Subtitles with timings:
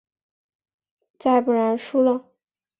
[1.19, 2.31] 再不然输了？